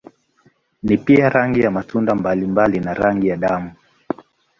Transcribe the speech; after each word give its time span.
Ni 0.83 0.97
pia 0.97 1.29
rangi 1.29 1.61
ya 1.61 1.71
matunda 1.71 2.15
mbalimbali 2.15 2.79
na 2.79 2.93
rangi 2.93 3.27
ya 3.27 3.37
damu. 3.37 3.71